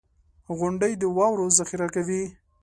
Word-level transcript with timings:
•غونډۍ 0.57 0.93
د 0.97 1.03
واورو 1.15 1.45
ذخېره 1.57 1.87
کوي. 1.95 2.23